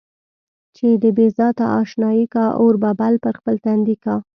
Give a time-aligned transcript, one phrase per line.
[0.75, 4.15] چې د بې ذاته اشنايي کا، اور به بل پر خپل تندي کا.